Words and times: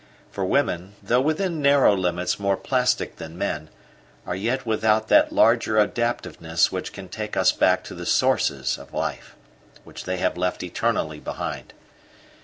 For 0.31 0.43
women, 0.43 0.95
though 1.03 1.21
within 1.21 1.61
narrow 1.61 1.95
limits 1.95 2.39
more 2.39 2.57
plastic 2.57 3.17
than 3.17 3.37
men, 3.37 3.69
are 4.25 4.33
yet 4.35 4.65
without 4.65 5.09
that 5.09 5.31
larger 5.31 5.77
adaptiveness 5.77 6.71
which 6.71 6.91
can 6.91 7.07
take 7.07 7.37
us 7.37 7.51
back 7.51 7.83
to 7.83 7.93
the 7.93 8.07
sources 8.07 8.79
of 8.79 8.95
life, 8.95 9.35
which 9.83 10.05
they 10.05 10.17
have 10.17 10.37
left 10.37 10.63
eternally 10.63 11.19
behind. 11.19 11.75